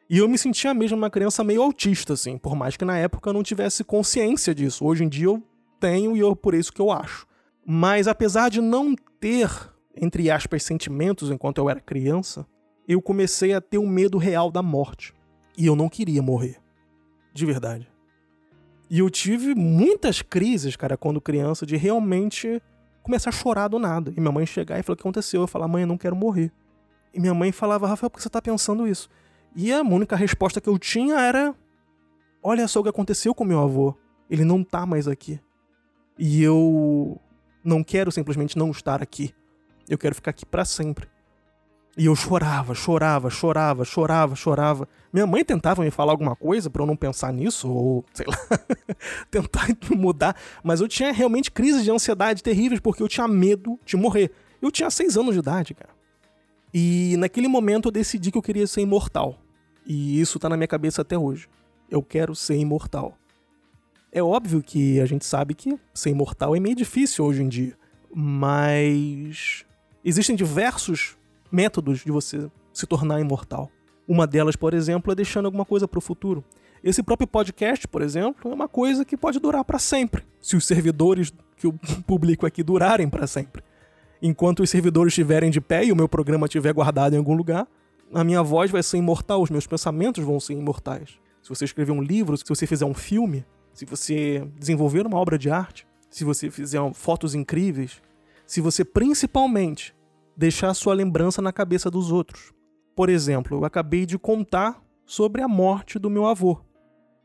[0.09, 3.29] E eu me sentia mesmo uma criança meio autista, assim, por mais que na época
[3.29, 4.85] eu não tivesse consciência disso.
[4.85, 5.43] Hoje em dia eu
[5.77, 7.27] tenho e eu, por isso que eu acho.
[7.65, 9.49] Mas apesar de não ter,
[9.93, 12.47] entre aspas, sentimentos enquanto eu era criança,
[12.87, 15.13] eu comecei a ter um medo real da morte.
[15.57, 16.61] E eu não queria morrer.
[17.33, 17.91] De verdade.
[18.89, 22.61] E eu tive muitas crises, cara, quando criança, de realmente
[23.07, 24.13] começar a chorar do nada.
[24.15, 25.41] E minha mãe chegar e falar: O que aconteceu?
[25.41, 26.51] Eu falar: Mãe, eu não quero morrer.
[27.13, 29.09] E minha mãe falava: Rafael, por que você tá pensando isso?
[29.55, 31.55] E a única resposta que eu tinha era:
[32.43, 33.95] Olha só o que aconteceu com meu avô.
[34.29, 35.39] Ele não tá mais aqui.
[36.19, 37.19] E eu
[37.63, 39.33] não quero simplesmente não estar aqui.
[39.89, 41.07] Eu quero ficar aqui para sempre.
[41.97, 44.87] E eu chorava, chorava, chorava, chorava, chorava.
[45.11, 48.37] Minha mãe tentava me falar alguma coisa para eu não pensar nisso, ou sei lá,
[49.31, 50.35] tentar mudar.
[50.63, 54.31] Mas eu tinha realmente crises de ansiedade terríveis porque eu tinha medo de morrer.
[54.61, 55.89] Eu tinha seis anos de idade, cara.
[56.71, 59.39] E naquele momento eu decidi que eu queria ser imortal.
[59.83, 61.49] E isso tá na minha cabeça até hoje.
[61.89, 63.17] Eu quero ser imortal.
[64.11, 67.75] É óbvio que a gente sabe que ser imortal é meio difícil hoje em dia.
[68.13, 69.65] Mas
[70.05, 71.16] existem diversos
[71.51, 73.71] métodos de você se tornar imortal.
[74.07, 76.43] Uma delas, por exemplo, é deixando alguma coisa para o futuro.
[76.83, 80.65] Esse próprio podcast, por exemplo, é uma coisa que pode durar para sempre, se os
[80.65, 81.73] servidores que eu
[82.05, 83.63] publico aqui durarem para sempre.
[84.21, 87.67] Enquanto os servidores estiverem de pé e o meu programa estiver guardado em algum lugar,
[88.13, 91.19] a minha voz vai ser imortal, os meus pensamentos vão ser imortais.
[91.41, 95.37] Se você escrever um livro, se você fizer um filme, se você desenvolver uma obra
[95.37, 98.01] de arte, se você fizer fotos incríveis,
[98.45, 99.93] se você principalmente
[100.37, 102.53] deixar sua lembrança na cabeça dos outros.
[102.95, 106.61] Por exemplo, eu acabei de contar sobre a morte do meu avô.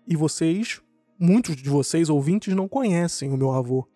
[0.08, 0.80] E vocês,
[1.20, 3.86] muitos de vocês ouvintes, não conhecem o meu avô.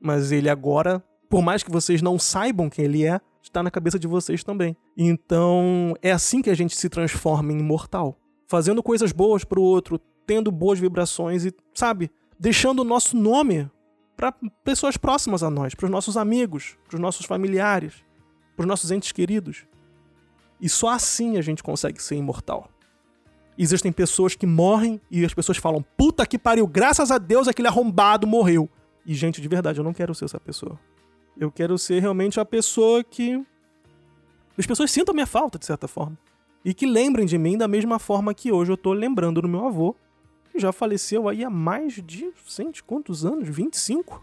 [0.00, 3.98] Mas ele agora, por mais que vocês não saibam quem ele é, está na cabeça
[3.98, 4.74] de vocês também.
[4.96, 8.18] Então, é assim que a gente se transforma em imortal.
[8.48, 13.70] Fazendo coisas boas para o outro, tendo boas vibrações e, sabe, deixando o nosso nome
[14.16, 18.04] para pessoas próximas a nós, para os nossos amigos, para os nossos familiares
[18.56, 19.64] para os nossos entes queridos.
[20.60, 22.70] E só assim a gente consegue ser imortal.
[23.56, 27.68] Existem pessoas que morrem e as pessoas falam: puta que pariu, graças a Deus aquele
[27.68, 28.68] arrombado morreu.
[29.06, 30.78] E, gente, de verdade, eu não quero ser essa pessoa.
[31.38, 33.44] Eu quero ser realmente a pessoa que.
[34.56, 36.16] As pessoas sintam minha falta, de certa forma.
[36.64, 39.66] E que lembrem de mim da mesma forma que hoje eu tô lembrando do meu
[39.66, 39.94] avô,
[40.50, 42.32] que já faleceu aí há mais de.
[42.46, 43.48] Sente quantos anos?
[43.48, 44.22] 25?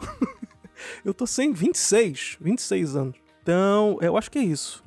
[1.06, 2.38] eu tô sem 26.
[2.41, 3.20] 26 anos.
[3.41, 4.84] Então, eu acho que é isso.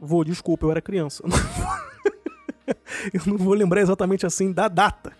[0.00, 1.22] Vou, desculpa, eu era criança.
[3.12, 5.12] eu não vou lembrar exatamente assim da data,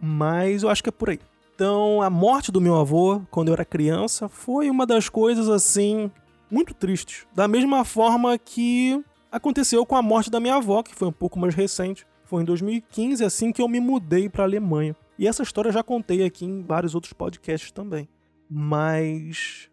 [0.00, 1.20] mas eu acho que é por aí.
[1.54, 6.10] Então, a morte do meu avô, quando eu era criança, foi uma das coisas assim
[6.50, 7.26] muito tristes.
[7.34, 11.38] Da mesma forma que aconteceu com a morte da minha avó, que foi um pouco
[11.38, 12.06] mais recente.
[12.24, 14.96] Foi em 2015, assim que eu me mudei para a Alemanha.
[15.18, 18.08] E essa história eu já contei aqui em vários outros podcasts também.
[18.48, 19.69] Mas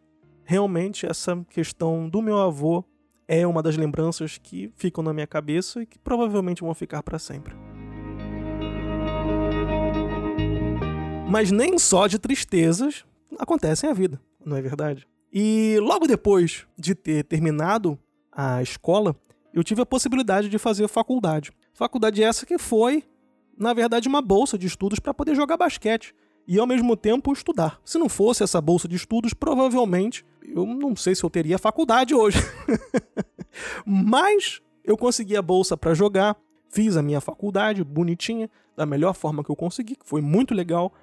[0.47, 2.81] realmente essa questão do meu avô
[3.27, 7.19] é uma das lembranças que ficam na minha cabeça e que provavelmente vão ficar para
[7.19, 7.53] sempre.
[11.29, 13.03] Mas nem só de tristezas
[13.37, 15.05] acontecem a vida, não é verdade?
[15.33, 17.99] E logo depois de ter terminado
[18.31, 19.13] a escola,
[19.53, 21.51] eu tive a possibilidade de fazer faculdade.
[21.73, 23.03] Faculdade essa que foi,
[23.57, 26.15] na verdade, uma bolsa de estudos para poder jogar basquete
[26.47, 27.81] e ao mesmo tempo estudar.
[27.83, 32.13] Se não fosse essa bolsa de estudos, provavelmente eu não sei se eu teria faculdade
[32.13, 32.39] hoje.
[33.85, 36.37] Mas eu consegui a bolsa para jogar,
[36.69, 40.93] fiz a minha faculdade bonitinha, da melhor forma que eu consegui, que foi muito legal.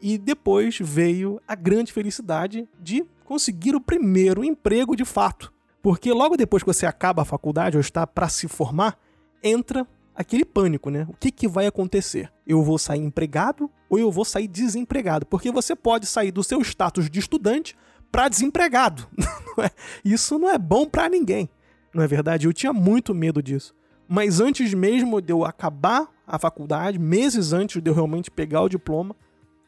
[0.00, 5.52] E depois veio a grande felicidade de conseguir o primeiro emprego de fato.
[5.82, 8.98] Porque logo depois que você acaba a faculdade ou está para se formar,
[9.42, 11.06] entra aquele pânico, né?
[11.10, 12.32] O que, que vai acontecer?
[12.46, 15.26] Eu vou sair empregado ou eu vou sair desempregado?
[15.26, 17.76] Porque você pode sair do seu status de estudante
[18.14, 19.08] para desempregado.
[19.56, 19.70] É?
[20.04, 21.48] Isso não é bom para ninguém,
[21.94, 22.44] não é verdade?
[22.44, 23.72] Eu tinha muito medo disso.
[24.08, 28.68] Mas antes mesmo de eu acabar a faculdade, meses antes de eu realmente pegar o
[28.68, 29.14] diploma,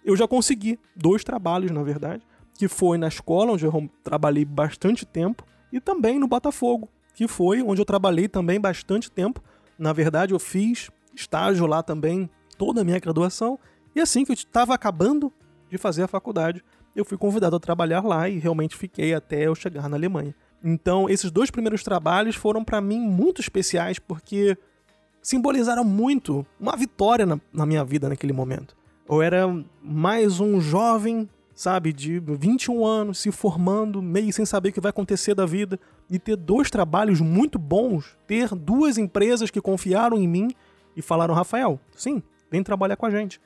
[0.05, 2.27] eu já consegui dois trabalhos, na verdade,
[2.59, 7.63] que foi na escola, onde eu trabalhei bastante tempo, e também no Botafogo, que foi
[7.63, 9.41] onde eu trabalhei também bastante tempo.
[9.79, 12.29] Na verdade, eu fiz estágio lá também,
[12.59, 13.57] toda a minha graduação,
[13.95, 15.33] e assim que eu estava acabando
[15.71, 16.65] de fazer a faculdade,
[16.97, 20.35] eu fui convidado a trabalhar lá e realmente fiquei até eu chegar na Alemanha.
[20.65, 24.57] Então, esses dois primeiros trabalhos foram para mim muito especiais porque
[25.21, 28.75] simbolizaram muito uma vitória na, na, minha vida naquele momento.
[29.09, 29.47] Eu era
[29.83, 34.91] mais um jovem, sabe, de 21 anos, se formando, meio sem saber o que vai
[34.91, 35.79] acontecer da vida,
[36.09, 40.49] e ter dois trabalhos muito bons, ter duas empresas que confiaram em mim
[40.97, 43.41] e falaram: Rafael, sim, vem trabalhar com a gente.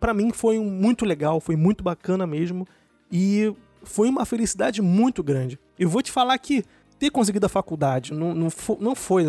[0.00, 2.66] Para mim foi muito legal, foi muito bacana mesmo.
[3.10, 5.58] E foi uma felicidade muito grande.
[5.78, 6.64] Eu vou te falar que
[6.98, 9.24] ter conseguido a faculdade não, não, não foi.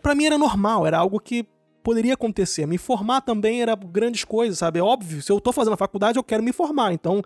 [0.00, 1.44] para mim era normal, era algo que
[1.82, 2.66] poderia acontecer.
[2.66, 4.78] Me formar também era grandes coisas, sabe?
[4.78, 6.92] É óbvio, se eu tô fazendo a faculdade, eu quero me formar.
[6.92, 7.22] Então,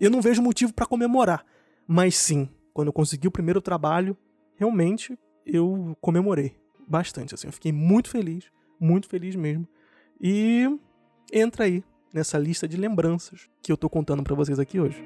[0.00, 1.44] eu não vejo motivo para comemorar.
[1.86, 4.16] Mas sim, quando eu consegui o primeiro trabalho,
[4.56, 7.34] realmente eu comemorei bastante.
[7.34, 8.46] Assim, eu fiquei muito feliz,
[8.80, 9.66] muito feliz mesmo.
[10.20, 10.66] E
[11.32, 15.04] entra aí nessa lista de lembranças que eu tô contando para vocês aqui hoje.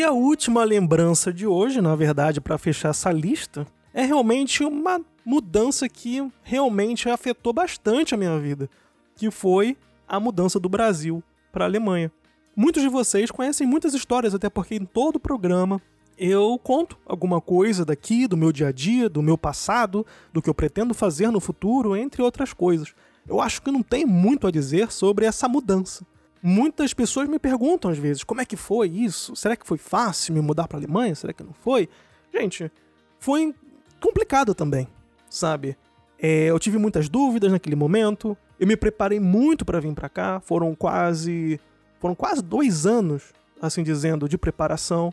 [0.00, 4.98] E a última lembrança de hoje, na verdade, para fechar essa lista, é realmente uma
[5.26, 8.66] mudança que realmente afetou bastante a minha vida,
[9.14, 9.76] que foi
[10.08, 12.10] a mudança do Brasil para a Alemanha.
[12.56, 15.82] Muitos de vocês conhecem muitas histórias, até porque em todo o programa
[16.16, 20.48] eu conto alguma coisa daqui, do meu dia a dia, do meu passado, do que
[20.48, 22.94] eu pretendo fazer no futuro, entre outras coisas.
[23.28, 26.06] Eu acho que não tem muito a dizer sobre essa mudança.
[26.42, 29.36] Muitas pessoas me perguntam às vezes como é que foi isso?
[29.36, 31.14] Será que foi fácil me mudar para a Alemanha?
[31.14, 31.88] Será que não foi?
[32.32, 32.70] Gente,
[33.18, 33.54] foi
[34.00, 34.88] complicado também,
[35.28, 35.76] sabe?
[36.18, 38.36] É, eu tive muitas dúvidas naquele momento.
[38.58, 40.40] Eu me preparei muito para vir para cá.
[40.40, 41.60] Foram quase,
[41.98, 45.12] foram quase dois anos, assim dizendo, de preparação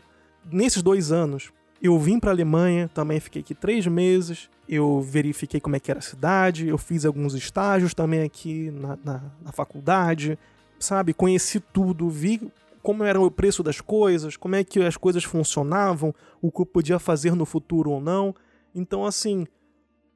[0.50, 4.48] nesses dois anos, eu vim para a Alemanha, também fiquei aqui três meses.
[4.68, 8.98] Eu verifiquei como é que era a cidade, eu fiz alguns estágios também aqui na,
[9.02, 10.38] na, na faculdade,
[10.78, 11.14] sabe?
[11.14, 12.50] Conheci tudo, vi
[12.82, 16.66] como era o preço das coisas, como é que as coisas funcionavam, o que eu
[16.66, 18.34] podia fazer no futuro ou não.
[18.74, 19.46] Então, assim,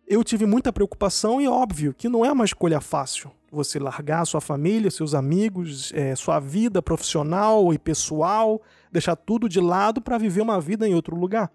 [0.06, 4.40] eu tive muita preocupação e óbvio que não é uma escolha fácil você largar sua
[4.40, 10.40] família, seus amigos, é, sua vida profissional e pessoal, deixar tudo de lado para viver
[10.40, 11.52] uma vida em outro lugar.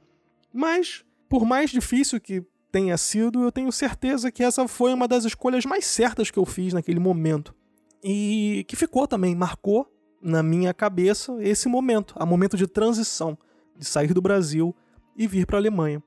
[0.54, 5.26] Mas, por mais difícil que tenha sido, eu tenho certeza que essa foi uma das
[5.26, 7.56] escolhas mais certas que eu fiz naquele momento.
[8.04, 13.38] E que ficou também, marcou na minha cabeça esse momento, a momento de transição,
[13.78, 14.76] de sair do Brasil
[15.16, 16.02] e vir para a Alemanha.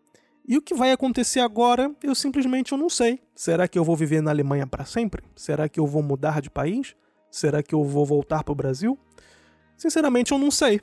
[0.47, 3.21] E o que vai acontecer agora, eu simplesmente eu não sei.
[3.35, 5.23] Será que eu vou viver na Alemanha para sempre?
[5.37, 6.97] Será que eu vou mudar de país?
[7.31, 8.99] Será que eu vou voltar para o Brasil?
[9.77, 10.81] Sinceramente, eu não sei.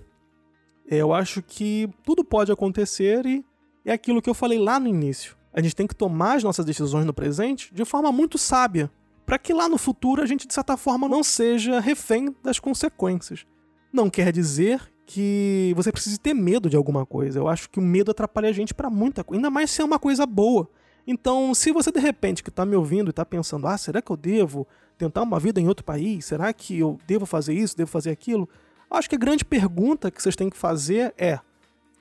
[0.88, 3.44] Eu acho que tudo pode acontecer e
[3.84, 5.36] é aquilo que eu falei lá no início.
[5.54, 8.90] A gente tem que tomar as nossas decisões no presente de forma muito sábia,
[9.28, 13.46] para que lá no futuro a gente, de certa forma, não seja refém das consequências.
[13.92, 17.38] Não quer dizer que você precisa ter medo de alguma coisa.
[17.38, 19.84] Eu acho que o medo atrapalha a gente para muita coisa, ainda mais se é
[19.86, 20.70] uma coisa boa.
[21.06, 24.10] Então, se você de repente que está me ouvindo e está pensando, ah, será que
[24.10, 24.66] eu devo
[24.98, 26.24] tentar uma vida em outro país?
[26.24, 28.48] Será que eu devo fazer isso, devo fazer aquilo?
[28.90, 31.38] Acho que a grande pergunta que vocês têm que fazer é: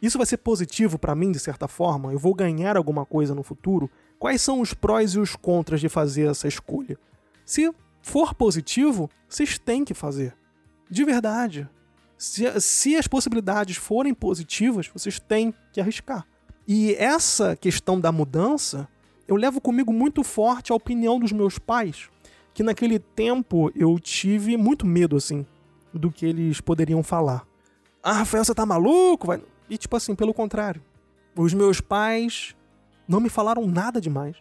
[0.00, 2.12] isso vai ser positivo para mim de certa forma?
[2.12, 3.90] Eu vou ganhar alguma coisa no futuro?
[4.16, 6.96] Quais são os prós e os contras de fazer essa escolha?
[7.46, 10.36] Se for positivo, vocês têm que fazer.
[10.90, 11.68] De verdade.
[12.18, 16.26] Se, se as possibilidades forem positivas, vocês têm que arriscar.
[16.66, 18.88] E essa questão da mudança,
[19.28, 22.08] eu levo comigo muito forte a opinião dos meus pais,
[22.52, 25.46] que naquele tempo eu tive muito medo, assim,
[25.94, 27.46] do que eles poderiam falar.
[28.02, 29.28] Ah, Rafael, você tá maluco?
[29.28, 29.40] Vai...
[29.70, 30.82] E tipo assim, pelo contrário.
[31.36, 32.56] Os meus pais
[33.06, 34.36] não me falaram nada demais.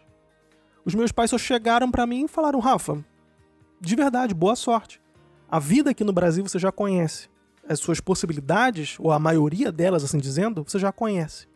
[0.86, 3.04] Os meus pais só chegaram para mim e falaram: Rafa,
[3.80, 5.02] de verdade, boa sorte.
[5.50, 7.28] A vida aqui no Brasil você já conhece
[7.68, 11.48] as suas possibilidades, ou a maioria delas, assim dizendo, você já conhece.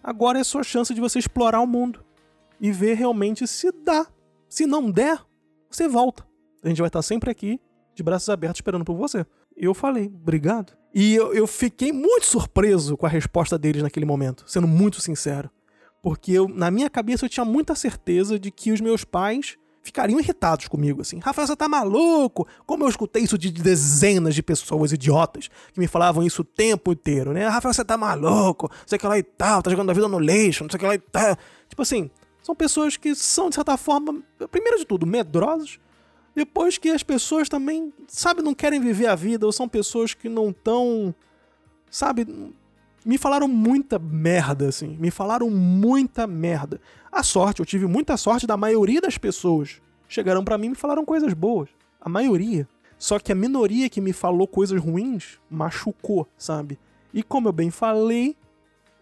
[0.00, 2.04] Agora é a sua chance de você explorar o mundo
[2.60, 4.06] e ver realmente se dá.
[4.48, 5.18] Se não der,
[5.68, 6.24] você volta.
[6.62, 7.60] A gente vai estar sempre aqui,
[7.92, 9.26] de braços abertos, esperando por você.
[9.56, 10.72] E eu falei, obrigado.
[10.94, 15.50] E eu, eu fiquei muito surpreso com a resposta deles naquele momento, sendo muito sincero.
[16.02, 20.20] Porque eu, na minha cabeça eu tinha muita certeza de que os meus pais ficariam
[20.20, 21.18] irritados comigo, assim.
[21.18, 22.46] Rafael, você tá maluco?
[22.66, 26.92] Como eu escutei isso de dezenas de pessoas idiotas que me falavam isso o tempo
[26.92, 27.46] inteiro, né?
[27.48, 28.68] Rafael, você tá maluco?
[28.68, 30.76] Não sei o que lá e tal, tá jogando a vida no lixo, não sei
[30.76, 31.36] o que lá e tal.
[31.68, 32.10] Tipo assim,
[32.42, 35.78] são pessoas que são, de certa forma, primeiro de tudo, medrosas.
[36.34, 40.28] Depois que as pessoas também, sabe, não querem viver a vida, ou são pessoas que
[40.28, 41.14] não estão,
[41.90, 42.26] sabe,
[43.04, 44.96] me falaram muita merda, assim.
[44.98, 46.80] Me falaram muita merda.
[47.10, 49.80] A sorte, eu tive muita sorte da maioria das pessoas.
[50.08, 51.68] Chegaram para mim e me falaram coisas boas.
[52.00, 52.68] A maioria.
[52.98, 56.78] Só que a minoria que me falou coisas ruins machucou, sabe?
[57.12, 58.36] E como eu bem falei,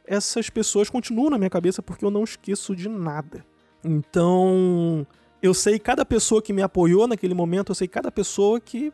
[0.06, 3.44] essas pessoas continuam na minha cabeça porque eu não esqueço de nada.
[3.84, 5.06] Então,
[5.42, 8.92] eu sei cada pessoa que me apoiou naquele momento, eu sei cada pessoa que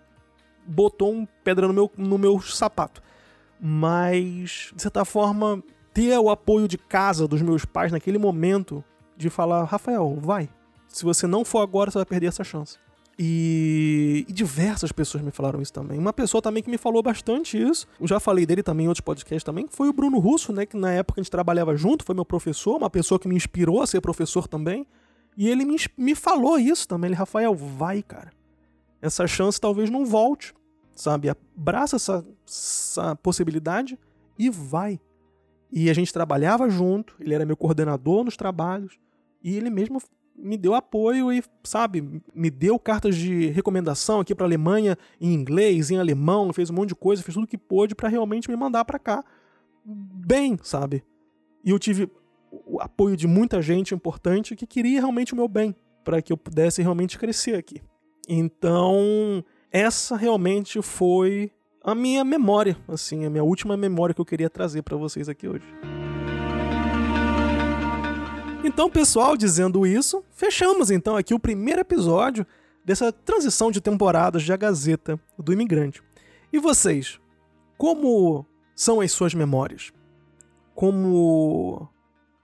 [0.67, 3.01] botou um pedra no meu, no meu sapato
[3.61, 8.85] mas de certa forma ter o apoio de casa dos meus pais naquele momento
[9.17, 10.49] de falar, Rafael, vai.
[10.89, 12.79] Se você não for agora, você vai perder essa chance.
[13.19, 15.99] E, e, diversas pessoas me falaram isso também.
[15.99, 19.03] Uma pessoa também que me falou bastante isso, eu já falei dele também em outros
[19.03, 20.67] podcasts também, foi o Bruno Russo, né?
[20.67, 23.81] Que na época a gente trabalhava junto, foi meu professor, uma pessoa que me inspirou
[23.81, 24.87] a ser professor também.
[25.35, 27.09] E ele me, me falou isso também.
[27.09, 28.31] Ele, Rafael, vai, cara.
[29.01, 30.53] Essa chance talvez não volte,
[30.97, 31.29] sabe?
[31.29, 33.99] Abraça essa, essa possibilidade
[34.39, 34.99] e vai.
[35.71, 38.99] E a gente trabalhava junto, ele era meu coordenador nos trabalhos,
[39.43, 40.01] e ele mesmo
[40.37, 45.91] me deu apoio e, sabe, me deu cartas de recomendação aqui para Alemanha em inglês,
[45.91, 48.85] em alemão, fez um monte de coisa, fez tudo que pôde para realmente me mandar
[48.85, 49.25] para cá
[49.85, 51.05] bem, sabe?
[51.65, 52.11] E eu tive
[52.51, 55.75] o apoio de muita gente importante que queria realmente o meu bem,
[56.05, 57.81] para que eu pudesse realmente crescer aqui.
[58.29, 59.45] Então,
[59.77, 61.51] essa realmente foi
[61.85, 65.47] a minha memória, assim, a minha última memória que eu queria trazer para vocês aqui
[65.47, 65.67] hoje.
[68.65, 72.47] Então, pessoal, dizendo isso, fechamos então aqui o primeiro episódio
[72.85, 76.03] dessa transição de temporadas de A Gazeta do Imigrante.
[76.51, 77.21] E vocês,
[77.77, 79.93] como são as suas memórias?
[80.75, 81.87] Como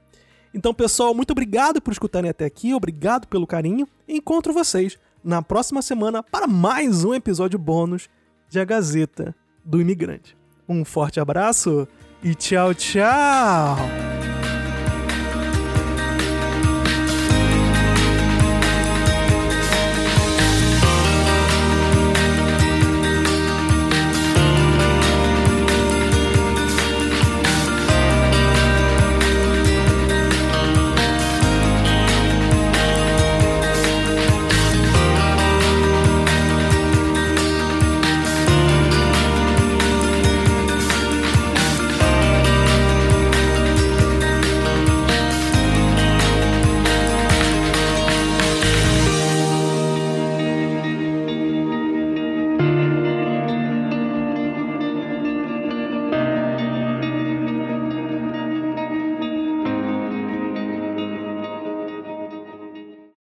[0.52, 5.80] Então, pessoal, muito obrigado por escutarem até aqui, obrigado pelo carinho encontro vocês na próxima
[5.80, 8.10] semana para mais um episódio bônus
[8.50, 9.34] de A Gazeta
[9.64, 10.36] do Imigrante.
[10.68, 11.88] Um forte abraço
[12.22, 14.21] e tchau, tchau!